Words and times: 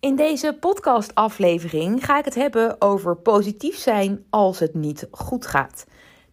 In 0.00 0.16
deze 0.16 0.56
podcastaflevering 0.60 2.04
ga 2.04 2.18
ik 2.18 2.24
het 2.24 2.34
hebben 2.34 2.80
over 2.80 3.16
positief 3.16 3.76
zijn 3.76 4.24
als 4.30 4.58
het 4.58 4.74
niet 4.74 5.08
goed 5.10 5.46
gaat. 5.46 5.86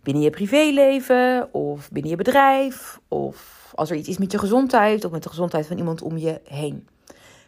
Binnen 0.04 0.24
je 0.24 0.30
privéleven 0.30 1.54
of 1.54 1.92
binnen 1.92 2.12
je 2.12 2.18
bedrijf 2.18 3.00
of 3.08 3.72
als 3.76 3.90
er 3.90 3.96
iets 3.96 4.08
is 4.08 4.18
met 4.18 4.32
je 4.32 4.38
gezondheid 4.38 5.06
of 5.06 5.12
met 5.12 5.24
de 5.24 5.30
gezondheid 5.30 5.68
van 5.68 5.78
iemand 5.78 6.02
om 6.02 6.18
je 6.18 6.42
heen. 6.44 6.88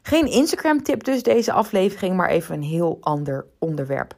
Geen 0.02 0.32
Instagram 0.32 0.84
tip 0.84 1.04
dus 1.04 1.24
deze 1.24 1.52
aflevering, 1.52 2.16
maar 2.16 2.30
even 2.30 2.56
een 2.56 2.64
heel 2.64 2.98
ander 3.02 3.46
onderwerp. 3.60 4.16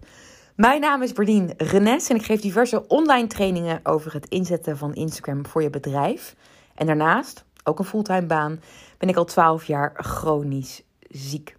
Mijn 0.56 0.82
naam 0.82 1.02
is 1.02 1.14
Berdien 1.14 1.54
Renes 1.58 2.10
en 2.10 2.16
ik 2.16 2.26
geef 2.26 2.42
diverse 2.42 2.88
online 2.88 3.28
trainingen 3.28 3.80
over 3.84 4.14
het 4.14 4.28
inzetten 4.28 4.78
van 4.78 4.94
Instagram 4.94 5.46
voor 5.46 5.62
je 5.62 5.70
bedrijf. 5.70 6.36
En 6.76 6.86
daarnaast, 6.86 7.46
ook 7.64 7.80
een 7.80 7.86
fulltime 7.86 8.26
baan, 8.26 8.62
ben 8.98 9.10
ik 9.10 9.16
al 9.16 9.26
12 9.26 9.66
jaar 9.66 9.94
chronisch 9.96 10.84
ziek. 11.10 11.56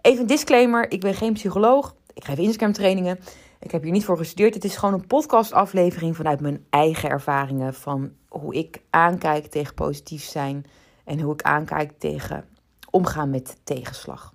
Even 0.00 0.20
een 0.20 0.26
disclaimer: 0.26 0.90
ik 0.90 1.00
ben 1.00 1.14
geen 1.14 1.32
psycholoog. 1.32 1.94
Ik 2.14 2.24
geef 2.24 2.38
Instagram 2.38 2.72
trainingen. 2.72 3.18
Ik 3.60 3.70
heb 3.70 3.82
hier 3.82 3.92
niet 3.92 4.04
voor 4.04 4.16
gestudeerd. 4.16 4.54
Het 4.54 4.64
is 4.64 4.76
gewoon 4.76 4.94
een 4.94 5.06
podcastaflevering 5.06 6.16
vanuit 6.16 6.40
mijn 6.40 6.66
eigen 6.70 7.08
ervaringen. 7.08 7.74
Van 7.74 8.12
hoe 8.28 8.54
ik 8.54 8.82
aankijk 8.90 9.46
tegen 9.46 9.74
positief 9.74 10.22
zijn. 10.22 10.66
En 11.04 11.20
hoe 11.20 11.32
ik 11.32 11.42
aankijk 11.42 11.92
tegen 11.98 12.44
omgaan 12.90 13.30
met 13.30 13.56
tegenslag. 13.64 14.34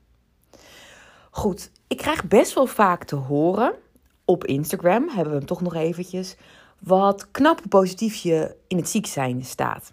Goed, 1.31 1.71
ik 1.87 1.97
krijg 1.97 2.27
best 2.27 2.53
wel 2.53 2.65
vaak 2.65 3.03
te 3.03 3.15
horen. 3.15 3.73
Op 4.25 4.45
Instagram 4.45 5.09
hebben 5.09 5.31
we 5.31 5.37
hem 5.37 5.47
toch 5.47 5.61
nog 5.61 5.75
eventjes. 5.75 6.35
Wat 6.79 7.31
knap 7.31 7.61
positief 7.69 8.15
je 8.15 8.55
in 8.67 8.77
het 8.77 8.89
ziek 8.89 9.05
zijn 9.05 9.45
staat. 9.45 9.91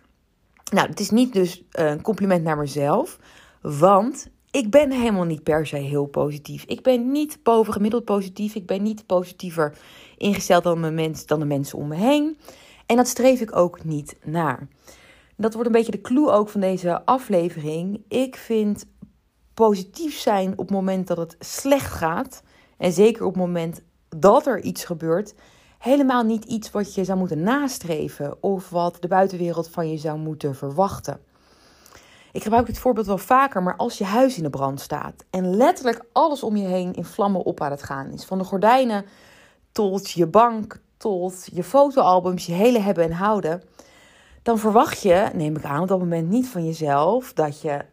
Nou, 0.73 0.89
het 0.89 1.01
is 1.01 1.11
niet 1.11 1.33
dus 1.33 1.63
een 1.71 2.03
compliment 2.03 2.45
naar 2.45 2.57
mezelf. 2.57 3.19
Want 3.61 4.29
ik 4.57 4.71
ben 4.71 4.93
helemaal 4.93 5.25
niet 5.25 5.43
per 5.43 5.67
se 5.67 5.77
heel 5.77 6.07
positief. 6.07 6.65
Ik 6.65 6.83
ben 6.83 7.13
niet 7.13 7.39
bovengemiddeld 7.43 8.05
positief. 8.05 8.55
Ik 8.55 8.67
ben 8.67 8.83
niet 8.83 9.07
positiever 9.07 9.79
ingesteld 10.17 10.63
dan, 10.63 10.95
mijn 10.95 11.17
dan 11.27 11.39
de 11.39 11.45
mensen 11.45 11.79
om 11.79 11.89
me 11.89 11.95
heen. 11.95 12.39
En 12.87 12.97
dat 12.97 13.09
streef 13.09 13.41
ik 13.41 13.57
ook 13.57 13.85
niet 13.85 14.17
naar. 14.25 14.69
Dat 15.37 15.53
wordt 15.53 15.67
een 15.69 15.75
beetje 15.75 15.93
de 15.93 16.01
clue 16.01 16.31
ook 16.31 16.49
van 16.49 16.61
deze 16.61 17.05
aflevering. 17.05 18.03
Ik 18.09 18.37
vind 18.37 18.87
positief 19.55 20.19
zijn 20.19 20.53
op 20.53 20.59
het 20.59 20.71
moment 20.71 21.07
dat 21.07 21.17
het 21.17 21.37
slecht 21.39 21.93
gaat. 21.93 22.43
En 22.77 22.93
zeker 22.93 23.25
op 23.25 23.35
het 23.35 23.43
moment 23.43 23.83
dat 24.09 24.47
er 24.47 24.61
iets 24.61 24.85
gebeurt. 24.85 25.35
Helemaal 25.79 26.23
niet 26.23 26.45
iets 26.45 26.71
wat 26.71 26.95
je 26.95 27.05
zou 27.05 27.19
moeten 27.19 27.43
nastreven. 27.43 28.43
Of 28.43 28.71
wat 28.71 28.97
de 29.01 29.09
buitenwereld 29.09 29.69
van 29.69 29.91
je 29.91 29.97
zou 29.97 30.19
moeten 30.19 30.55
verwachten. 30.55 31.21
Ik 32.37 32.43
gebruik 32.43 32.67
dit 32.67 32.79
voorbeeld 32.79 33.07
wel 33.07 33.19
vaker, 33.19 33.63
maar 33.63 33.77
als 33.77 33.99
je 33.99 34.05
huis 34.05 34.37
in 34.37 34.43
de 34.43 34.51
brand 34.51 34.81
staat 34.81 35.25
en 35.31 35.57
letterlijk 35.57 36.05
alles 36.13 36.43
om 36.43 36.57
je 36.57 36.67
heen 36.67 36.95
in 36.95 37.05
vlammen 37.05 37.45
op 37.45 37.61
aan 37.61 37.71
het 37.71 37.83
gaan 37.83 38.11
is, 38.11 38.25
van 38.25 38.39
de 38.39 38.45
gordijnen 38.45 39.05
tot 39.73 40.11
je 40.11 40.27
bank, 40.27 40.81
tot 40.97 41.49
je 41.53 41.63
fotoalbums, 41.63 42.47
je 42.47 42.53
hele 42.53 42.79
hebben 42.79 43.05
en 43.05 43.13
houden, 43.13 43.63
dan 44.43 44.59
verwacht 44.59 45.03
je, 45.03 45.31
neem 45.35 45.57
ik 45.57 45.65
aan 45.65 45.83
op 45.83 45.89
dat 45.89 45.99
moment 45.99 46.29
niet 46.29 46.49
van 46.49 46.65
jezelf, 46.65 47.33
dat 47.33 47.61
je 47.61 47.85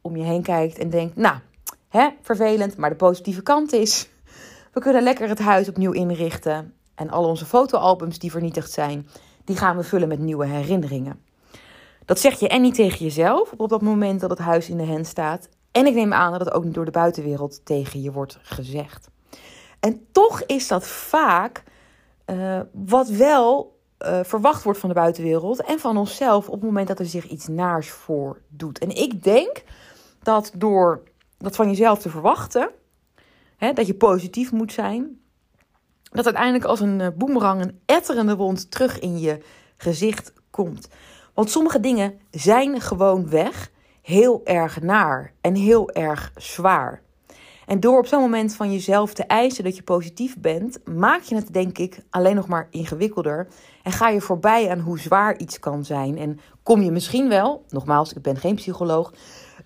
om 0.00 0.16
je 0.16 0.24
heen 0.24 0.42
kijkt 0.42 0.78
en 0.78 0.90
denkt, 0.90 1.16
nou, 1.16 1.36
hè, 1.88 2.08
vervelend, 2.22 2.76
maar 2.76 2.90
de 2.90 2.96
positieve 2.96 3.42
kant 3.42 3.72
is, 3.72 4.08
we 4.72 4.80
kunnen 4.80 5.02
lekker 5.02 5.28
het 5.28 5.40
huis 5.40 5.68
opnieuw 5.68 5.92
inrichten 5.92 6.74
en 6.94 7.10
al 7.10 7.24
onze 7.24 7.46
fotoalbums 7.46 8.18
die 8.18 8.30
vernietigd 8.30 8.70
zijn, 8.70 9.08
die 9.44 9.56
gaan 9.56 9.76
we 9.76 9.82
vullen 9.82 10.08
met 10.08 10.18
nieuwe 10.18 10.46
herinneringen. 10.46 11.30
Dat 12.12 12.20
zeg 12.20 12.40
je 12.40 12.48
en 12.48 12.62
niet 12.62 12.74
tegen 12.74 12.98
jezelf 12.98 13.52
op 13.56 13.68
dat 13.68 13.82
moment 13.82 14.20
dat 14.20 14.30
het 14.30 14.38
huis 14.38 14.68
in 14.68 14.76
de 14.76 14.84
hen 14.84 15.04
staat. 15.04 15.48
En 15.70 15.86
ik 15.86 15.94
neem 15.94 16.12
aan 16.12 16.30
dat 16.32 16.40
het 16.40 16.52
ook 16.52 16.64
niet 16.64 16.74
door 16.74 16.84
de 16.84 16.90
buitenwereld 16.90 17.64
tegen 17.64 18.02
je 18.02 18.12
wordt 18.12 18.38
gezegd. 18.42 19.08
En 19.80 20.06
toch 20.10 20.42
is 20.42 20.68
dat 20.68 20.86
vaak 20.86 21.62
uh, 22.26 22.60
wat 22.72 23.08
wel 23.08 23.78
uh, 23.98 24.20
verwacht 24.22 24.62
wordt 24.62 24.78
van 24.78 24.88
de 24.88 24.94
buitenwereld 24.94 25.62
en 25.62 25.78
van 25.78 25.96
onszelf 25.96 26.46
op 26.46 26.52
het 26.52 26.62
moment 26.62 26.88
dat 26.88 26.98
er 26.98 27.06
zich 27.06 27.28
iets 27.28 27.46
naars 27.48 27.90
voordoet. 27.90 28.78
En 28.78 28.90
ik 28.90 29.22
denk 29.22 29.62
dat 30.22 30.52
door 30.54 31.02
dat 31.38 31.56
van 31.56 31.68
jezelf 31.68 31.98
te 31.98 32.10
verwachten, 32.10 32.70
hè, 33.56 33.72
dat 33.72 33.86
je 33.86 33.94
positief 33.94 34.52
moet 34.52 34.72
zijn, 34.72 35.20
dat 36.02 36.24
uiteindelijk 36.24 36.64
als 36.64 36.80
een 36.80 37.00
uh, 37.00 37.08
boemerang 37.14 37.60
een 37.60 37.80
etterende 37.86 38.36
wond 38.36 38.70
terug 38.70 38.98
in 38.98 39.18
je 39.20 39.38
gezicht 39.76 40.32
komt. 40.50 40.88
Want 41.34 41.50
sommige 41.50 41.80
dingen 41.80 42.20
zijn 42.30 42.80
gewoon 42.80 43.28
weg 43.28 43.70
heel 44.02 44.40
erg 44.44 44.80
naar 44.80 45.32
en 45.40 45.54
heel 45.54 45.90
erg 45.90 46.32
zwaar. 46.36 47.02
En 47.66 47.80
door 47.80 47.98
op 47.98 48.06
zo'n 48.06 48.20
moment 48.20 48.54
van 48.54 48.72
jezelf 48.72 49.14
te 49.14 49.24
eisen 49.24 49.64
dat 49.64 49.76
je 49.76 49.82
positief 49.82 50.38
bent, 50.38 50.78
maak 50.86 51.22
je 51.22 51.34
het 51.34 51.52
denk 51.52 51.78
ik 51.78 52.00
alleen 52.10 52.34
nog 52.34 52.48
maar 52.48 52.66
ingewikkelder. 52.70 53.48
En 53.82 53.92
ga 53.92 54.08
je 54.08 54.20
voorbij 54.20 54.70
aan 54.70 54.78
hoe 54.78 54.98
zwaar 54.98 55.38
iets 55.38 55.58
kan 55.58 55.84
zijn. 55.84 56.18
En 56.18 56.40
kom 56.62 56.82
je 56.82 56.90
misschien 56.90 57.28
wel, 57.28 57.64
nogmaals, 57.68 58.12
ik 58.12 58.22
ben 58.22 58.36
geen 58.36 58.54
psycholoog, 58.54 59.12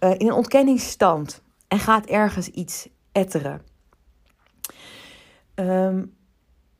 uh, 0.01 0.11
in 0.11 0.27
een 0.27 0.33
ontkenningsstand. 0.33 1.43
En 1.69 1.79
gaat 1.79 2.07
ergens 2.07 2.49
iets 2.49 2.89
etteren. 3.13 3.63
Um, 5.55 6.15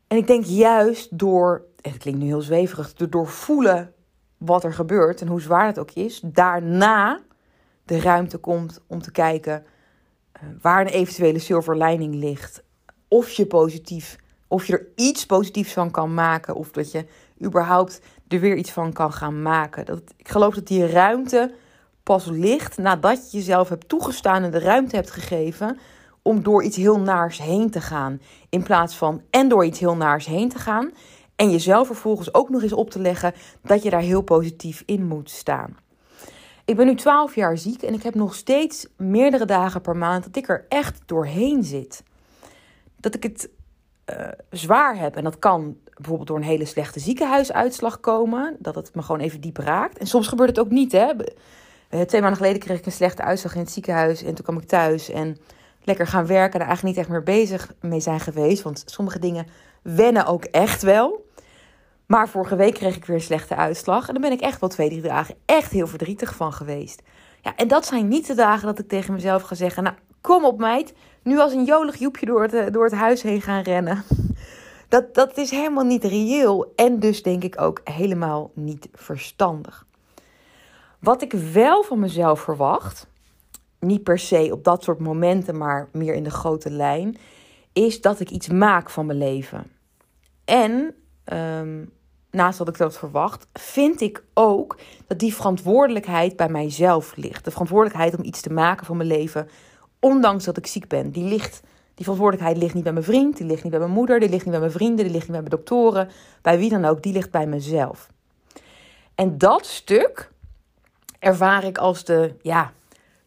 en 0.07 0.17
ik 0.17 0.27
denk 0.27 0.43
juist 0.45 1.17
door, 1.17 1.65
het 1.81 1.97
klinkt 1.97 2.19
nu 2.19 2.25
heel 2.25 2.41
zweverig, 2.41 2.93
door 2.93 3.27
voelen 3.27 3.93
wat 4.37 4.63
er 4.63 4.73
gebeurt 4.73 5.21
en 5.21 5.27
hoe 5.27 5.41
zwaar 5.41 5.65
het 5.65 5.79
ook 5.79 5.91
is, 5.91 6.21
daarna 6.23 7.19
de 7.85 7.99
ruimte 7.99 8.37
komt 8.37 8.81
om 8.87 9.01
te 9.01 9.11
kijken 9.11 9.63
uh, 9.63 10.49
waar 10.61 10.81
een 10.81 10.87
eventuele 10.87 11.39
silver 11.39 11.77
lining 11.77 12.15
ligt. 12.15 12.63
Of 13.07 13.31
je 13.31 13.45
positief, 13.45 14.17
of 14.47 14.65
je 14.65 14.73
er 14.73 14.87
iets 14.95 15.25
positiefs 15.25 15.73
van 15.73 15.91
kan 15.91 16.13
maken, 16.13 16.55
of 16.55 16.71
dat 16.71 16.91
je 16.91 17.05
überhaupt 17.43 18.01
er 18.27 18.39
weer 18.39 18.55
iets 18.55 18.71
van 18.71 18.93
kan 18.93 19.13
gaan 19.13 19.41
maken. 19.41 19.85
Dat, 19.85 20.01
ik 20.17 20.29
geloof 20.29 20.55
dat 20.55 20.67
die 20.67 20.87
ruimte 20.87 21.53
pas 22.03 22.25
ligt 22.25 22.77
nadat 22.77 23.31
je 23.31 23.37
jezelf 23.37 23.69
hebt 23.69 23.89
toegestaan 23.89 24.43
en 24.43 24.51
de 24.51 24.59
ruimte 24.59 24.95
hebt 24.95 25.11
gegeven 25.11 25.79
om 26.21 26.43
door 26.43 26.63
iets 26.63 26.77
heel 26.77 26.99
naars 26.99 27.37
heen 27.37 27.69
te 27.69 27.81
gaan. 27.81 28.21
In 28.49 28.63
plaats 28.63 28.95
van 28.95 29.21
en 29.29 29.49
door 29.49 29.65
iets 29.65 29.79
heel 29.79 29.95
naars 29.95 30.25
heen 30.25 30.49
te 30.49 30.59
gaan 30.59 30.91
en 31.37 31.51
jezelf 31.51 31.87
vervolgens 31.87 32.33
ook 32.33 32.49
nog 32.49 32.61
eens 32.61 32.73
op 32.73 32.89
te 32.89 32.99
leggen 32.99 33.33
dat 33.61 33.83
je 33.83 33.89
daar 33.89 34.01
heel 34.01 34.21
positief 34.21 34.83
in 34.85 35.07
moet 35.07 35.29
staan. 35.29 35.77
Ik 36.65 36.75
ben 36.75 36.85
nu 36.85 36.95
12 36.95 37.35
jaar 37.35 37.57
ziek 37.57 37.81
en 37.81 37.93
ik 37.93 38.03
heb 38.03 38.15
nog 38.15 38.35
steeds 38.35 38.87
meerdere 38.95 39.45
dagen 39.45 39.81
per 39.81 39.97
maand 39.97 40.23
dat 40.23 40.35
ik 40.35 40.49
er 40.49 40.65
echt 40.69 41.01
doorheen 41.05 41.63
zit. 41.63 42.03
Dat 42.99 43.15
ik 43.15 43.23
het 43.23 43.49
uh, 44.09 44.27
zwaar 44.49 44.97
heb. 44.97 45.15
En 45.15 45.23
dat 45.23 45.39
kan 45.39 45.77
bijvoorbeeld 45.95 46.27
door 46.27 46.37
een 46.37 46.43
hele 46.43 46.65
slechte 46.65 46.99
ziekenhuisuitslag 46.99 47.99
komen. 47.99 48.55
Dat 48.59 48.75
het 48.75 48.95
me 48.95 49.01
gewoon 49.01 49.21
even 49.21 49.41
diep 49.41 49.57
raakt. 49.57 49.97
En 49.97 50.07
soms 50.07 50.27
gebeurt 50.27 50.49
het 50.49 50.59
ook 50.59 50.69
niet. 50.69 50.91
Hè? 50.91 51.13
Twee 52.05 52.21
maanden 52.21 52.39
geleden 52.39 52.59
kreeg 52.59 52.77
ik 52.77 52.85
een 52.85 52.91
slechte 52.91 53.21
uitslag 53.21 53.53
in 53.53 53.61
het 53.61 53.71
ziekenhuis. 53.71 54.23
En 54.23 54.35
toen 54.35 54.43
kwam 54.43 54.57
ik 54.57 54.67
thuis 54.67 55.09
en 55.09 55.37
lekker 55.83 56.07
gaan 56.07 56.27
werken. 56.27 56.53
En 56.53 56.59
er 56.59 56.67
eigenlijk 56.67 56.95
niet 56.95 57.05
echt 57.05 57.13
meer 57.13 57.23
bezig 57.23 57.73
mee 57.81 57.99
zijn 57.99 58.19
geweest. 58.19 58.63
Want 58.63 58.83
sommige 58.85 59.19
dingen 59.19 59.47
wennen 59.81 60.25
ook 60.25 60.43
echt 60.43 60.81
wel. 60.81 61.25
Maar 62.07 62.29
vorige 62.29 62.55
week 62.55 62.73
kreeg 62.73 62.95
ik 62.95 63.05
weer 63.05 63.15
een 63.15 63.21
slechte 63.21 63.55
uitslag. 63.55 64.07
En 64.07 64.13
dan 64.13 64.21
ben 64.21 64.31
ik 64.31 64.41
echt 64.41 64.59
wel 64.59 64.69
twee, 64.69 64.89
drie 64.89 65.01
dagen 65.01 65.35
echt 65.45 65.71
heel 65.71 65.87
verdrietig 65.87 66.35
van 66.35 66.53
geweest. 66.53 67.01
Ja, 67.41 67.55
en 67.55 67.67
dat 67.67 67.85
zijn 67.85 68.07
niet 68.07 68.27
de 68.27 68.33
dagen 68.33 68.65
dat 68.65 68.79
ik 68.79 68.87
tegen 68.87 69.13
mezelf 69.13 69.41
ga 69.41 69.55
zeggen: 69.55 69.83
Nou, 69.83 69.95
kom 70.21 70.45
op, 70.45 70.59
meid. 70.59 70.93
Nu 71.23 71.39
als 71.39 71.53
een 71.53 71.63
jolig 71.63 71.95
joepje 71.95 72.25
door 72.25 72.41
het, 72.41 72.53
eh, 72.53 72.71
door 72.71 72.83
het 72.83 72.93
huis 72.93 73.21
heen 73.21 73.41
gaan 73.41 73.61
rennen. 73.61 74.03
Dat, 74.89 75.13
dat 75.13 75.37
is 75.37 75.51
helemaal 75.51 75.83
niet 75.83 76.03
reëel. 76.03 76.73
En 76.75 76.99
dus 76.99 77.23
denk 77.23 77.43
ik 77.43 77.61
ook 77.61 77.81
helemaal 77.83 78.51
niet 78.53 78.87
verstandig. 78.93 79.85
Wat 80.99 81.21
ik 81.21 81.31
wel 81.31 81.83
van 81.83 81.99
mezelf 81.99 82.39
verwacht, 82.39 83.07
niet 83.79 84.03
per 84.03 84.19
se 84.19 84.49
op 84.51 84.63
dat 84.63 84.83
soort 84.83 84.99
momenten, 84.99 85.57
maar 85.57 85.89
meer 85.91 86.13
in 86.13 86.23
de 86.23 86.29
grote 86.29 86.69
lijn, 86.69 87.17
is 87.73 88.01
dat 88.01 88.19
ik 88.19 88.29
iets 88.29 88.47
maak 88.47 88.89
van 88.89 89.05
mijn 89.05 89.17
leven. 89.17 89.71
En 90.45 90.95
um, 91.33 91.91
naast 92.31 92.57
dat 92.57 92.67
ik 92.67 92.77
dat 92.77 92.97
verwacht, 92.97 93.47
vind 93.53 94.01
ik 94.01 94.23
ook 94.33 94.77
dat 95.07 95.19
die 95.19 95.33
verantwoordelijkheid 95.33 96.35
bij 96.35 96.49
mijzelf 96.49 97.15
ligt. 97.15 97.45
De 97.45 97.51
verantwoordelijkheid 97.51 98.17
om 98.17 98.23
iets 98.23 98.41
te 98.41 98.53
maken 98.53 98.85
van 98.85 98.97
mijn 98.97 99.09
leven, 99.09 99.49
ondanks 99.99 100.43
dat 100.43 100.57
ik 100.57 100.67
ziek 100.67 100.87
ben. 100.87 101.11
Die, 101.11 101.23
ligt, 101.23 101.61
die 101.93 102.03
verantwoordelijkheid 102.05 102.57
ligt 102.57 102.73
niet 102.73 102.83
bij 102.83 102.93
mijn 102.93 103.05
vriend, 103.05 103.37
die 103.37 103.45
ligt 103.45 103.63
niet 103.63 103.71
bij 103.71 103.81
mijn 103.81 103.91
moeder, 103.91 104.19
die 104.19 104.29
ligt 104.29 104.43
niet 104.43 104.51
bij 104.51 104.59
mijn 104.59 104.71
vrienden, 104.71 105.05
die 105.05 105.13
ligt 105.13 105.27
niet 105.27 105.41
bij 105.41 105.49
mijn 105.49 105.55
doktoren, 105.55 106.09
bij 106.41 106.57
wie 106.57 106.69
dan 106.69 106.85
ook, 106.85 107.03
die 107.03 107.13
ligt 107.13 107.31
bij 107.31 107.47
mezelf. 107.47 108.09
En 109.15 109.37
dat 109.37 109.65
stuk 109.65 110.31
ervaar 111.19 111.63
ik 111.63 111.77
als 111.77 112.03
de 112.03 112.35
ja, 112.41 112.71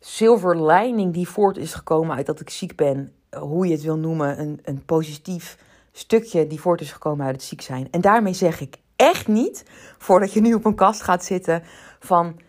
silver 0.01 0.67
lining 0.67 1.15
die 1.15 1.29
voort 1.29 1.57
is 1.57 1.75
gekomen 1.75 2.17
uit 2.17 2.27
dat 2.27 2.41
ik 2.41 2.51
ziek 2.51 2.77
ben, 2.77 3.13
hoe 3.39 3.67
je 3.67 3.73
het 3.73 3.83
wil 3.83 3.97
noemen, 3.97 4.41
een, 4.41 4.61
een 4.63 4.85
positief 4.85 5.59
stukje 5.93 6.47
die 6.47 6.61
voort 6.61 6.81
is 6.81 6.93
gekomen 6.93 7.27
uit 7.27 7.35
het 7.35 7.45
ziek 7.45 7.61
zijn. 7.61 7.89
En 7.91 8.01
daarmee 8.01 8.33
zeg 8.33 8.61
ik 8.61 8.77
echt 9.01 9.29
niet, 9.29 9.65
voordat 9.99 10.33
je 10.33 10.41
nu 10.41 10.55
op 10.55 10.65
een 10.65 10.75
kast 10.75 11.03
gaat 11.03 11.25
zitten, 11.25 11.63
van 11.99 12.41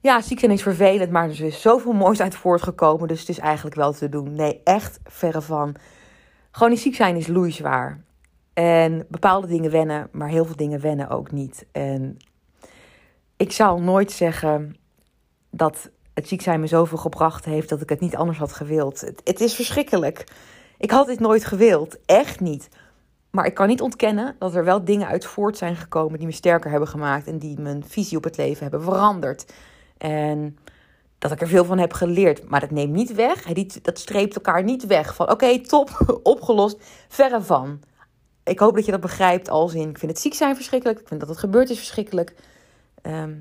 ja, 0.00 0.20
ziek 0.20 0.38
zijn 0.38 0.50
is 0.50 0.62
vervelend, 0.62 1.10
maar 1.10 1.28
er 1.28 1.44
is 1.44 1.60
zoveel 1.60 1.92
moois 1.92 2.20
uit 2.20 2.34
voortgekomen. 2.34 3.08
Dus 3.08 3.20
het 3.20 3.28
is 3.28 3.38
eigenlijk 3.38 3.76
wel 3.76 3.92
te 3.92 4.08
doen. 4.08 4.34
Nee, 4.34 4.60
echt 4.64 4.98
verre 5.04 5.40
van. 5.40 5.74
Gewoon 6.50 6.76
ziek 6.76 6.94
zijn 6.94 7.16
is 7.16 7.26
loeizwaar. 7.26 8.00
En 8.52 9.06
bepaalde 9.08 9.46
dingen 9.46 9.70
wennen, 9.70 10.08
maar 10.12 10.28
heel 10.28 10.44
veel 10.44 10.56
dingen 10.56 10.80
wennen 10.80 11.08
ook 11.08 11.30
niet. 11.30 11.66
En 11.72 12.16
ik 13.36 13.52
zal 13.52 13.80
nooit 13.80 14.12
zeggen 14.12 14.76
dat 15.50 15.90
het 16.14 16.28
ziek 16.28 16.42
zijn 16.42 16.60
me 16.60 16.66
zoveel 16.66 16.98
gebracht 16.98 17.44
heeft 17.44 17.68
dat 17.68 17.80
ik 17.80 17.88
het 17.88 18.00
niet 18.00 18.16
anders 18.16 18.38
had 18.38 18.52
gewild. 18.52 19.00
Het 19.24 19.40
is 19.40 19.54
verschrikkelijk. 19.54 20.24
Ik 20.78 20.90
had 20.90 21.06
dit 21.06 21.20
nooit 21.20 21.44
gewild. 21.44 21.98
Echt 22.06 22.40
niet. 22.40 22.68
Maar 23.30 23.46
ik 23.46 23.54
kan 23.54 23.68
niet 23.68 23.80
ontkennen 23.80 24.36
dat 24.38 24.54
er 24.54 24.64
wel 24.64 24.84
dingen 24.84 25.06
uit 25.06 25.24
voort 25.24 25.56
zijn 25.56 25.76
gekomen 25.76 26.18
die 26.18 26.26
me 26.26 26.32
sterker 26.32 26.70
hebben 26.70 26.88
gemaakt 26.88 27.26
en 27.26 27.38
die 27.38 27.60
mijn 27.60 27.84
visie 27.86 28.16
op 28.16 28.24
het 28.24 28.36
leven 28.36 28.62
hebben 28.62 28.82
veranderd. 28.82 29.52
En 29.98 30.58
dat 31.18 31.32
ik 31.32 31.40
er 31.40 31.48
veel 31.48 31.64
van 31.64 31.78
heb 31.78 31.92
geleerd. 31.92 32.48
Maar 32.48 32.60
dat 32.60 32.70
neemt 32.70 32.92
niet 32.92 33.14
weg. 33.14 33.42
Dat 33.82 33.98
streept 33.98 34.34
elkaar 34.34 34.62
niet 34.62 34.86
weg. 34.86 35.14
Van 35.14 35.30
oké, 35.30 35.60
top, 35.60 35.90
opgelost. 36.22 36.76
Verre 37.08 37.42
van. 37.42 37.80
Ik 38.44 38.58
hoop 38.58 38.74
dat 38.74 38.84
je 38.84 38.90
dat 38.90 39.00
begrijpt 39.00 39.48
als 39.48 39.74
in... 39.74 39.88
Ik 39.88 39.98
vind 39.98 40.12
het 40.12 40.20
ziek 40.20 40.34
zijn 40.34 40.54
verschrikkelijk. 40.54 41.00
Ik 41.00 41.08
vind 41.08 41.20
dat 41.20 41.28
het 41.28 41.38
gebeurd 41.38 41.70
is 41.70 41.78
verschrikkelijk. 41.78 42.34
Ehm, 43.02 43.34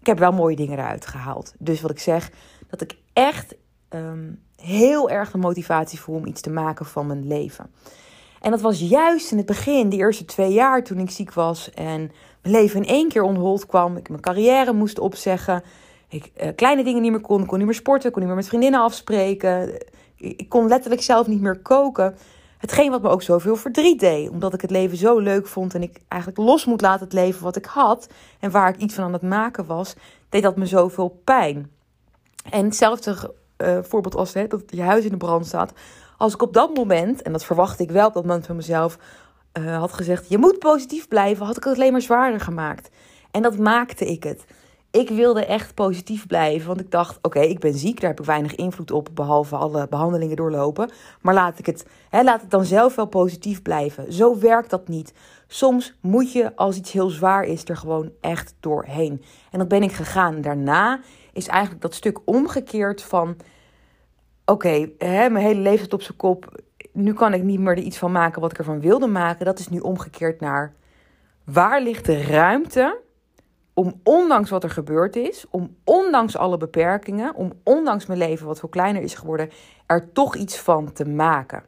ik 0.00 0.06
heb 0.06 0.18
wel 0.18 0.32
mooie 0.32 0.56
dingen 0.56 0.78
eruit 0.78 1.06
gehaald. 1.06 1.54
Dus 1.58 1.80
wat 1.80 1.90
ik 1.90 1.98
zeg, 1.98 2.30
dat 2.68 2.80
ik 2.80 2.96
echt 3.12 3.54
ehm, 3.88 4.32
heel 4.56 5.10
erg 5.10 5.30
de 5.30 5.38
motivatie 5.38 6.00
voel 6.00 6.16
om 6.16 6.26
iets 6.26 6.40
te 6.40 6.50
maken 6.50 6.86
van 6.86 7.06
mijn 7.06 7.26
leven. 7.26 7.70
En 8.40 8.50
dat 8.50 8.60
was 8.60 8.80
juist 8.80 9.30
in 9.30 9.36
het 9.36 9.46
begin, 9.46 9.88
de 9.88 9.96
eerste 9.96 10.24
twee 10.24 10.52
jaar 10.52 10.84
toen 10.84 10.98
ik 10.98 11.10
ziek 11.10 11.32
was 11.32 11.70
en 11.70 12.10
mijn 12.42 12.54
leven 12.54 12.82
in 12.82 12.88
één 12.88 13.08
keer 13.08 13.22
onhold 13.22 13.66
kwam. 13.66 13.96
Ik 13.96 14.08
mijn 14.08 14.20
carrière 14.20 14.72
moest 14.72 14.98
opzeggen 14.98 15.62
ik 16.10 16.30
uh, 16.42 16.48
kleine 16.56 16.84
dingen 16.84 17.02
niet 17.02 17.10
meer 17.10 17.20
kon. 17.20 17.40
Ik 17.40 17.46
kon 17.46 17.58
niet 17.58 17.66
meer 17.66 17.76
sporten, 17.76 18.10
kon 18.10 18.20
niet 18.20 18.28
meer 18.28 18.38
met 18.38 18.48
vriendinnen 18.48 18.80
afspreken. 18.80 19.78
Ik, 20.16 20.48
kon 20.48 20.68
letterlijk 20.68 21.02
zelf 21.02 21.26
niet 21.26 21.40
meer 21.40 21.58
koken. 21.58 22.16
Hetgeen 22.58 22.90
wat 22.90 23.02
me 23.02 23.08
ook 23.08 23.22
zoveel 23.22 23.56
verdriet 23.56 24.00
deed. 24.00 24.28
Omdat 24.28 24.54
ik 24.54 24.60
het 24.60 24.70
leven 24.70 24.96
zo 24.96 25.18
leuk 25.18 25.46
vond 25.46 25.74
en 25.74 25.82
ik 25.82 26.00
eigenlijk 26.08 26.42
los 26.42 26.64
moet 26.64 26.80
laten 26.80 27.04
het 27.04 27.12
leven 27.12 27.42
wat 27.42 27.56
ik 27.56 27.64
had. 27.64 28.08
En 28.38 28.50
waar 28.50 28.68
ik 28.68 28.76
iets 28.76 28.94
van 28.94 29.04
aan 29.04 29.12
het 29.12 29.22
maken 29.22 29.66
was, 29.66 29.94
deed 30.28 30.42
dat 30.42 30.56
me 30.56 30.66
zoveel 30.66 31.20
pijn. 31.24 31.70
En 32.50 32.64
hetzelfde 32.64 33.34
uh, 33.58 33.78
voorbeeld 33.82 34.14
als 34.14 34.34
hè, 34.34 34.46
dat 34.46 34.62
je 34.66 34.82
huis 34.82 35.04
in 35.04 35.10
de 35.10 35.16
brand 35.16 35.46
staat. 35.46 35.72
Als 36.20 36.34
ik 36.34 36.42
op 36.42 36.52
dat 36.52 36.74
moment, 36.74 37.22
en 37.22 37.32
dat 37.32 37.44
verwachtte 37.44 37.82
ik 37.82 37.90
wel 37.90 38.06
op 38.06 38.14
dat 38.14 38.24
moment 38.24 38.46
van 38.46 38.56
mezelf, 38.56 38.98
uh, 39.58 39.78
had 39.78 39.92
gezegd: 39.92 40.28
Je 40.28 40.38
moet 40.38 40.58
positief 40.58 41.08
blijven, 41.08 41.46
had 41.46 41.56
ik 41.56 41.64
het 41.64 41.74
alleen 41.74 41.92
maar 41.92 42.00
zwaarder 42.00 42.40
gemaakt. 42.40 42.90
En 43.30 43.42
dat 43.42 43.58
maakte 43.58 44.04
ik 44.04 44.22
het 44.22 44.44
ik 44.90 45.08
wilde 45.08 45.46
echt 45.46 45.74
positief 45.74 46.26
blijven. 46.26 46.66
Want 46.66 46.80
ik 46.80 46.90
dacht, 46.90 47.18
oké, 47.22 47.40
ik 47.40 47.58
ben 47.58 47.74
ziek. 47.74 48.00
Daar 48.00 48.10
heb 48.10 48.18
ik 48.20 48.26
weinig 48.26 48.54
invloed 48.54 48.90
op. 48.90 49.08
Behalve 49.14 49.56
alle 49.56 49.86
behandelingen 49.88 50.36
doorlopen. 50.36 50.90
Maar 51.20 51.34
laat 51.34 51.58
ik 51.58 51.66
het, 51.66 51.86
hè, 52.08 52.22
laat 52.22 52.40
het 52.40 52.50
dan 52.50 52.64
zelf 52.64 52.94
wel 52.94 53.06
positief 53.06 53.62
blijven. 53.62 54.12
Zo 54.12 54.38
werkt 54.38 54.70
dat 54.70 54.88
niet. 54.88 55.12
Soms 55.46 55.94
moet 56.00 56.32
je, 56.32 56.56
als 56.56 56.76
iets 56.76 56.92
heel 56.92 57.08
zwaar 57.08 57.44
is, 57.44 57.68
er 57.68 57.76
gewoon 57.76 58.10
echt 58.20 58.54
doorheen. 58.60 59.22
En 59.50 59.58
dat 59.58 59.68
ben 59.68 59.82
ik 59.82 59.92
gegaan. 59.92 60.40
Daarna 60.40 61.00
is 61.32 61.46
eigenlijk 61.46 61.82
dat 61.82 61.94
stuk 61.94 62.18
omgekeerd 62.24 63.02
van... 63.02 63.36
Oké, 64.50 64.90
mijn 64.98 65.36
hele 65.36 65.60
leven 65.60 65.78
zit 65.78 65.92
op 65.92 66.02
zijn 66.02 66.16
kop. 66.16 66.60
Nu 66.92 67.12
kan 67.12 67.34
ik 67.34 67.42
niet 67.42 67.60
meer 67.60 67.76
er 67.76 67.82
iets 67.82 67.98
van 67.98 68.12
maken 68.12 68.40
wat 68.40 68.50
ik 68.50 68.58
ervan 68.58 68.80
wilde 68.80 69.06
maken. 69.06 69.44
Dat 69.44 69.58
is 69.58 69.68
nu 69.68 69.78
omgekeerd 69.78 70.40
naar... 70.40 70.74
Waar 71.44 71.82
ligt 71.82 72.04
de 72.04 72.22
ruimte 72.22 73.00
om 73.74 74.00
ondanks 74.04 74.50
wat 74.50 74.64
er 74.64 74.70
gebeurd 74.70 75.16
is, 75.16 75.46
om 75.50 75.76
ondanks 75.84 76.36
alle 76.36 76.56
beperkingen, 76.56 77.34
om 77.34 77.52
ondanks 77.64 78.06
mijn 78.06 78.18
leven 78.18 78.46
wat 78.46 78.58
veel 78.58 78.68
kleiner 78.68 79.02
is 79.02 79.14
geworden, 79.14 79.50
er 79.86 80.12
toch 80.12 80.36
iets 80.36 80.58
van 80.58 80.92
te 80.92 81.04
maken. 81.04 81.62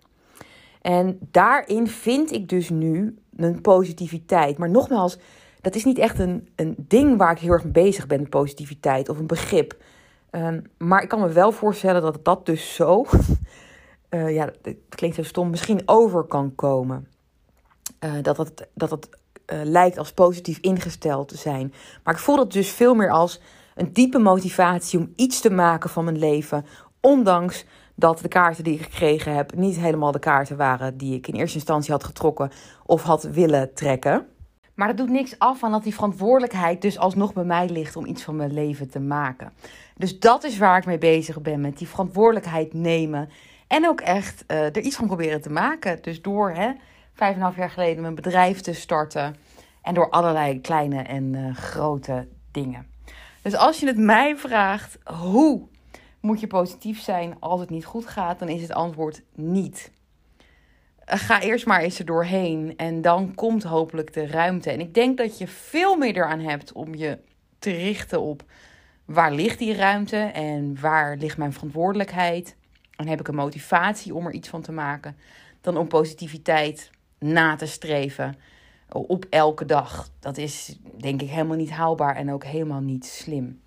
En 0.81 1.19
daarin 1.31 1.89
vind 1.89 2.33
ik 2.33 2.49
dus 2.49 2.71
nu 2.71 3.19
een 3.37 3.61
positiviteit. 3.61 4.59
Maar 4.59 4.71
nogmaals, 4.71 5.19
dat 5.61 5.75
is 5.75 5.85
niet 5.85 5.99
echt 5.99 6.19
een, 6.19 6.49
een 6.57 6.75
ding 6.79 7.19
waar 7.19 7.33
ik 7.33 7.39
heel 7.39 7.53
erg 7.53 7.65
mee 7.65 7.73
bezig 7.73 8.07
ben, 8.07 8.29
positiviteit 8.29 9.09
of 9.09 9.19
een 9.19 9.27
begrip. 9.27 9.77
Ehm, 10.33 10.61
maar 10.79 11.03
ik 11.03 11.09
kan 11.09 11.21
me 11.21 11.29
wel 11.29 11.53
voorstellen 11.53 12.03
dat 12.03 12.25
dat 12.25 12.47
dus 12.47 12.75
zo, 12.75 13.07
uh, 14.11 14.35
ja, 14.39 14.51
dat 14.63 14.75
klinkt 14.89 15.17
zo 15.17 15.23
stom, 15.23 15.51
misschien 15.51 15.83
over 15.85 16.23
kan 16.23 16.55
komen. 16.55 17.09
Uh, 18.05 18.13
dat, 18.23 18.37
dat, 18.37 18.67
dat 18.75 18.91
het 18.91 19.09
uh, 19.53 19.61
lijkt 19.65 19.99
als 19.99 20.13
positief 20.13 20.59
ingesteld 20.59 21.29
te 21.29 21.37
zijn. 21.37 21.75
Maar 22.05 22.15
ik 22.15 22.21
voel 22.21 22.37
dat 22.37 22.53
dus 22.53 22.71
veel 22.71 22.95
meer 22.95 23.11
als 23.11 23.41
een 23.75 23.93
diepe 23.93 24.19
motivatie 24.19 24.99
om 24.99 25.13
iets 25.17 25.41
te 25.41 25.51
maken 25.51 25.91
van 25.91 26.05
mijn 26.05 26.19
leven. 26.19 26.67
Ondanks 27.01 27.65
dat 27.95 28.19
de 28.19 28.29
kaarten 28.29 28.65
die 28.65 28.75
ik 28.75 28.83
gekregen 28.83 29.35
heb 29.35 29.55
niet 29.55 29.77
helemaal 29.77 30.13
de 30.13 30.19
kaarten 30.19 30.57
waren 30.57 30.97
die 30.97 31.15
ik 31.15 31.29
in 31.29 31.35
eerste 31.35 31.57
instantie 31.57 31.93
had 31.93 32.05
getrokken 32.05 32.51
of 32.87 33.03
had 33.03 33.23
willen 33.23 33.75
trekken. 33.75 34.27
Maar 34.83 34.97
dat 34.97 35.07
doet 35.07 35.17
niks 35.17 35.39
af 35.39 35.59
van 35.59 35.71
dat 35.71 35.83
die 35.83 35.95
verantwoordelijkheid 35.95 36.83
dus 36.83 36.99
alsnog 36.99 37.33
bij 37.33 37.45
mij 37.45 37.69
ligt 37.69 37.97
om 37.97 38.07
iets 38.07 38.23
van 38.23 38.37
mijn 38.37 38.53
leven 38.53 38.91
te 38.91 39.01
maken. 39.01 39.53
Dus 39.97 40.19
dat 40.19 40.45
is 40.45 40.59
waar 40.59 40.79
ik 40.79 40.87
mee 40.87 40.99
bezig 40.99 41.41
ben, 41.41 41.61
met 41.61 41.79
die 41.79 41.89
verantwoordelijkheid 41.89 42.75
nemen. 42.75 43.29
En 43.67 43.89
ook 43.89 44.01
echt 44.01 44.45
uh, 44.49 44.65
er 44.65 44.81
iets 44.81 44.97
van 44.97 45.07
proberen 45.07 45.41
te 45.41 45.51
maken. 45.51 45.99
Dus 46.03 46.23
door 46.23 46.51
hè, 46.51 46.73
vijf 47.13 47.31
en 47.31 47.37
een 47.37 47.43
half 47.43 47.57
jaar 47.57 47.71
geleden 47.71 48.03
mijn 48.03 48.15
bedrijf 48.15 48.61
te 48.61 48.73
starten. 48.73 49.37
En 49.83 49.95
door 49.95 50.11
allerlei 50.11 50.61
kleine 50.61 51.03
en 51.03 51.33
uh, 51.33 51.55
grote 51.55 52.29
dingen. 52.51 52.87
Dus 53.43 53.57
als 53.57 53.81
je 53.81 53.87
het 53.87 53.99
mij 53.99 54.37
vraagt, 54.37 54.99
hoe 55.05 55.63
moet 56.21 56.41
je 56.41 56.47
positief 56.47 57.01
zijn 57.01 57.37
als 57.41 57.61
het 57.61 57.71
niet 57.71 57.85
goed 57.85 58.07
gaat, 58.07 58.39
dan 58.39 58.49
is 58.49 58.63
het 58.63 58.73
antwoord 58.73 59.23
niet. 59.35 59.93
Eh, 61.13 61.19
ga 61.19 61.41
eerst 61.41 61.67
maar 61.67 61.81
eens 61.81 61.99
er 61.99 62.05
doorheen 62.05 62.75
en 62.77 63.03
dan 63.03 63.35
komt 63.35 63.63
hopelijk 63.63 64.13
de 64.13 64.27
ruimte. 64.27 64.71
En 64.71 64.81
ik 64.81 64.95
denk 64.95 65.19
dat 65.19 65.39
je 65.39 65.49
veel 65.49 65.97
meer 65.97 66.17
eraan 66.17 66.41
hebt 66.41 66.73
om 66.73 66.95
je 66.95 67.19
te 67.59 67.71
richten 67.71 68.21
op 68.21 68.43
waar 69.05 69.33
ligt 69.33 69.59
die 69.59 69.75
ruimte 69.75 70.17
en 70.17 70.81
waar 70.81 71.17
ligt 71.17 71.37
mijn 71.37 71.53
verantwoordelijkheid. 71.53 72.57
En 72.97 73.09
heb 73.09 73.21
ik 73.21 73.29
een 73.29 73.35
motivatie 73.35 74.15
om 74.15 74.27
er 74.27 74.33
iets 74.33 74.49
van 74.49 74.63
te 74.63 74.73
maken, 74.73 75.17
dan 75.61 75.77
om 75.77 75.89
positiviteit 75.89 76.91
na 77.19 77.57
te 77.57 77.67
streven 77.67 78.35
op 78.89 79.27
elke 79.31 79.65
dag. 79.65 80.09
Dat 80.21 80.37
is 80.37 80.79
denk 80.97 81.23
ik 81.23 81.29
helemaal 81.29 81.57
niet 81.57 81.71
haalbaar 81.71 82.17
en 82.17 82.33
ook 82.33 82.45
helemaal 82.45 82.81
niet 82.81 83.05
slim. 83.05 83.61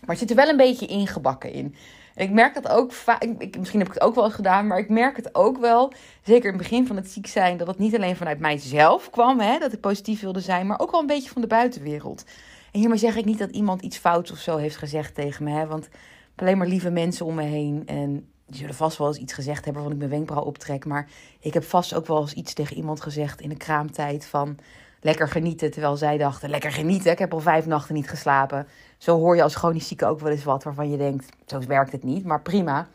Maar 0.00 0.16
het 0.16 0.18
zit 0.18 0.30
er 0.30 0.36
wel 0.36 0.48
een 0.48 0.56
beetje 0.56 0.86
ingebakken 0.86 1.52
in. 1.52 1.74
Ik 2.14 2.30
merk 2.30 2.54
dat 2.54 2.68
ook 2.68 2.92
vaak. 2.92 3.26
Misschien 3.58 3.78
heb 3.78 3.88
ik 3.88 3.94
het 3.94 4.02
ook 4.02 4.14
wel 4.14 4.24
eens 4.24 4.34
gedaan, 4.34 4.66
maar 4.66 4.78
ik 4.78 4.88
merk 4.88 5.16
het 5.16 5.34
ook 5.34 5.58
wel. 5.58 5.92
Zeker 6.22 6.44
in 6.44 6.58
het 6.58 6.62
begin 6.62 6.86
van 6.86 6.96
het 6.96 7.10
ziek 7.10 7.26
zijn, 7.26 7.56
dat 7.56 7.66
het 7.66 7.78
niet 7.78 7.94
alleen 7.94 8.16
vanuit 8.16 8.38
mijzelf 8.38 9.10
kwam, 9.10 9.40
hè, 9.40 9.58
dat 9.58 9.72
ik 9.72 9.80
positief 9.80 10.20
wilde 10.20 10.40
zijn, 10.40 10.66
maar 10.66 10.80
ook 10.80 10.90
wel 10.90 11.00
een 11.00 11.06
beetje 11.06 11.30
van 11.30 11.40
de 11.40 11.48
buitenwereld. 11.48 12.24
En 12.72 12.80
hiermee 12.80 12.98
zeg 12.98 13.16
ik 13.16 13.24
niet 13.24 13.38
dat 13.38 13.50
iemand 13.50 13.82
iets 13.82 13.96
fouts 13.96 14.30
of 14.30 14.38
zo 14.38 14.56
heeft 14.56 14.76
gezegd 14.76 15.14
tegen 15.14 15.44
me, 15.44 15.50
hè, 15.50 15.66
want 15.66 15.88
alleen 16.36 16.58
maar 16.58 16.66
lieve 16.66 16.90
mensen 16.90 17.26
om 17.26 17.34
me 17.34 17.42
heen. 17.42 17.82
En 17.86 18.28
die 18.46 18.58
zullen 18.58 18.74
vast 18.74 18.98
wel 18.98 19.06
eens 19.06 19.16
iets 19.16 19.32
gezegd 19.32 19.64
hebben 19.64 19.82
waarvan 19.82 19.92
ik 19.92 19.98
mijn 19.98 20.10
wenkbrauw 20.10 20.44
optrek. 20.44 20.84
Maar 20.84 21.08
ik 21.40 21.54
heb 21.54 21.64
vast 21.64 21.94
ook 21.94 22.06
wel 22.06 22.20
eens 22.20 22.32
iets 22.32 22.52
tegen 22.52 22.76
iemand 22.76 23.00
gezegd 23.00 23.40
in 23.40 23.48
de 23.48 23.56
kraamtijd 23.56 24.26
van 24.26 24.58
lekker 25.00 25.28
genieten. 25.28 25.70
Terwijl 25.70 25.96
zij 25.96 26.18
dachten, 26.18 26.50
lekker 26.50 26.72
genieten. 26.72 27.10
Ik 27.10 27.18
heb 27.18 27.32
al 27.32 27.40
vijf 27.40 27.66
nachten 27.66 27.94
niet 27.94 28.08
geslapen. 28.08 28.66
Zo 29.04 29.18
hoor 29.18 29.36
je 29.36 29.42
als 29.42 29.54
chronisch 29.54 29.88
zieke 29.88 30.06
ook 30.06 30.20
wel 30.20 30.30
eens 30.30 30.44
wat 30.44 30.62
waarvan 30.62 30.90
je 30.90 30.96
denkt, 30.96 31.28
zo 31.46 31.60
werkt 31.66 31.92
het 31.92 32.02
niet. 32.02 32.24
Maar 32.24 32.42
prima. 32.42 32.88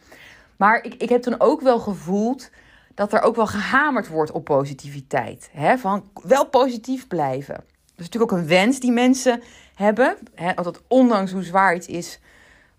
Maar 0.57 0.83
ik, 0.83 0.93
ik 0.93 1.09
heb 1.09 1.21
toen 1.21 1.39
ook 1.39 1.61
wel 1.61 1.79
gevoeld 1.79 2.49
dat 2.93 3.13
er 3.13 3.21
ook 3.21 3.35
wel 3.35 3.47
gehamerd 3.47 4.07
wordt 4.07 4.31
op 4.31 4.43
positiviteit. 4.43 5.49
Hè? 5.51 5.77
Van 5.77 6.03
wel 6.23 6.45
positief 6.45 7.07
blijven. 7.07 7.53
Dat 7.55 7.63
is 7.95 8.05
natuurlijk 8.05 8.31
ook 8.31 8.37
een 8.37 8.47
wens 8.47 8.79
die 8.79 8.91
mensen 8.91 9.41
hebben. 9.75 10.17
Hè? 10.35 10.53
Dat 10.53 10.81
ondanks 10.87 11.31
hoe 11.31 11.43
zwaar 11.43 11.75
iets 11.75 11.87
is, 11.87 12.19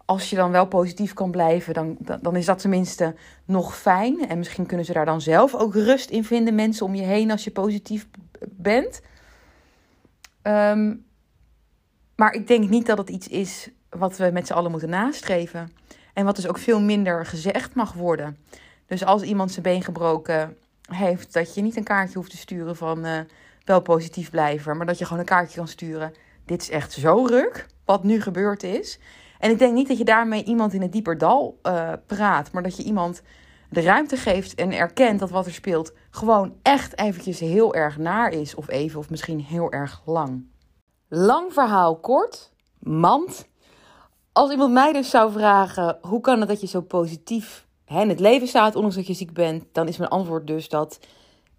als 0.04 0.30
je 0.30 0.36
dan 0.36 0.50
wel 0.50 0.66
positief 0.66 1.12
kan 1.12 1.30
blijven, 1.30 1.74
dan, 1.74 1.96
dan 2.20 2.36
is 2.36 2.46
dat 2.46 2.58
tenminste 2.58 3.14
nog 3.44 3.76
fijn. 3.76 4.28
En 4.28 4.38
misschien 4.38 4.66
kunnen 4.66 4.86
ze 4.86 4.92
daar 4.92 5.04
dan 5.04 5.20
zelf 5.20 5.54
ook 5.54 5.74
rust 5.74 6.10
in 6.10 6.24
vinden, 6.24 6.54
mensen 6.54 6.86
om 6.86 6.94
je 6.94 7.04
heen, 7.04 7.30
als 7.30 7.44
je 7.44 7.50
positief 7.50 8.06
bent. 8.48 9.00
Ehm, 10.42 10.92
maar 12.20 12.34
ik 12.34 12.46
denk 12.46 12.68
niet 12.68 12.86
dat 12.86 12.98
het 12.98 13.08
iets 13.08 13.28
is 13.28 13.70
wat 13.88 14.16
we 14.16 14.30
met 14.32 14.46
z'n 14.46 14.52
allen 14.52 14.70
moeten 14.70 14.88
nastreven. 14.88 15.72
En 16.14 16.24
wat 16.24 16.36
dus 16.36 16.48
ook 16.48 16.58
veel 16.58 16.80
minder 16.80 17.26
gezegd 17.26 17.74
mag 17.74 17.92
worden. 17.92 18.36
Dus 18.86 19.04
als 19.04 19.22
iemand 19.22 19.52
zijn 19.52 19.62
been 19.62 19.82
gebroken 19.82 20.56
heeft, 20.82 21.32
dat 21.32 21.54
je 21.54 21.62
niet 21.62 21.76
een 21.76 21.84
kaartje 21.84 22.18
hoeft 22.18 22.30
te 22.30 22.36
sturen 22.36 22.76
van 22.76 23.06
uh, 23.06 23.18
wel 23.64 23.80
positief 23.80 24.30
blijven, 24.30 24.76
maar 24.76 24.86
dat 24.86 24.98
je 24.98 25.04
gewoon 25.04 25.18
een 25.18 25.24
kaartje 25.24 25.56
kan 25.56 25.68
sturen. 25.68 26.12
Dit 26.44 26.62
is 26.62 26.70
echt 26.70 26.92
zo 26.92 27.24
ruk, 27.24 27.66
wat 27.84 28.04
nu 28.04 28.20
gebeurd 28.20 28.62
is. 28.62 28.98
En 29.38 29.50
ik 29.50 29.58
denk 29.58 29.74
niet 29.74 29.88
dat 29.88 29.98
je 29.98 30.04
daarmee 30.04 30.44
iemand 30.44 30.72
in 30.72 30.82
het 30.82 30.92
dieper 30.92 31.18
dal 31.18 31.58
uh, 31.62 31.92
praat, 32.06 32.52
maar 32.52 32.62
dat 32.62 32.76
je 32.76 32.82
iemand 32.82 33.22
de 33.70 33.80
ruimte 33.80 34.16
geeft 34.16 34.54
en 34.54 34.72
erkent 34.72 35.18
dat 35.18 35.30
wat 35.30 35.46
er 35.46 35.52
speelt 35.52 35.92
gewoon 36.10 36.54
echt 36.62 36.98
eventjes 36.98 37.40
heel 37.40 37.74
erg 37.74 37.98
naar 37.98 38.32
is. 38.32 38.54
Of 38.54 38.68
even, 38.68 38.98
of 38.98 39.10
misschien 39.10 39.40
heel 39.40 39.72
erg 39.72 40.02
lang. 40.04 40.48
Lang 41.12 41.52
verhaal 41.52 41.96
kort, 41.96 42.52
mand. 42.78 43.48
Als 44.32 44.50
iemand 44.50 44.72
mij 44.72 44.92
dus 44.92 45.10
zou 45.10 45.32
vragen, 45.32 45.98
hoe 46.02 46.20
kan 46.20 46.40
het 46.40 46.48
dat 46.48 46.60
je 46.60 46.66
zo 46.66 46.80
positief 46.80 47.66
in 47.86 48.08
het 48.08 48.20
leven 48.20 48.48
staat, 48.48 48.74
ondanks 48.74 48.96
dat 48.96 49.06
je 49.06 49.14
ziek 49.14 49.32
bent, 49.32 49.64
dan 49.72 49.88
is 49.88 49.96
mijn 49.96 50.10
antwoord 50.10 50.46
dus 50.46 50.68
dat 50.68 50.98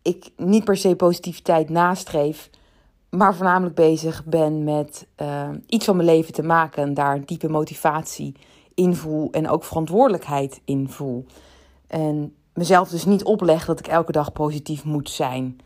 ik 0.02 0.32
niet 0.38 0.64
per 0.64 0.78
se 0.78 0.96
positiviteit 0.96 1.70
nastreef, 1.70 2.50
maar 3.10 3.36
voornamelijk 3.36 3.76
bezig 3.76 4.26
ben 4.26 4.64
met 4.64 5.08
uh, 5.22 5.50
iets 5.68 5.86
van 5.86 5.96
mijn 5.96 6.08
leven 6.08 6.34
te 6.34 6.44
maken 6.44 6.84
en 6.84 6.94
daar 6.94 7.26
diepe 7.26 7.50
motivatie 7.50 8.36
in 8.74 8.96
voel 8.96 9.32
en 9.32 9.50
ook 9.50 9.64
verantwoordelijkheid 9.64 10.62
in 10.66 10.90
voel. 10.90 11.26
En 11.88 12.36
mezelf 12.54 12.90
dus 12.90 13.06
niet 13.06 13.24
opleg 13.24 13.66
dat 13.66 13.80
ik 13.80 13.88
elke 13.88 14.12
dag 14.12 14.32
positief 14.32 14.84
moet 14.84 15.10
zijn. 15.10 15.60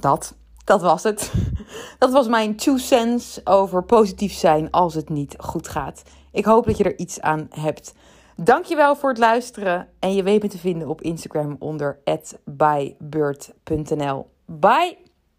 Dat, 0.00 0.34
dat 0.72 0.82
was 0.82 1.02
het. 1.02 1.32
Dat 1.98 2.12
was 2.12 2.28
mijn 2.28 2.56
two 2.56 2.76
cents 2.76 3.40
over 3.46 3.84
positief 3.84 4.32
zijn 4.32 4.70
als 4.70 4.94
het 4.94 5.08
niet 5.08 5.34
goed 5.38 5.68
gaat. 5.68 6.02
Ik 6.32 6.44
hoop 6.44 6.66
dat 6.66 6.76
je 6.76 6.84
er 6.84 6.98
iets 6.98 7.20
aan 7.20 7.46
hebt. 7.50 7.94
Dankjewel 8.36 8.96
voor 8.96 9.08
het 9.08 9.18
luisteren. 9.18 9.88
En 9.98 10.14
je 10.14 10.22
weet 10.22 10.42
me 10.42 10.48
te 10.48 10.58
vinden 10.58 10.88
op 10.88 11.00
Instagram 11.00 11.56
onder 11.58 11.98
@bybird.nl. 12.44 14.26
Bye! 14.46 15.01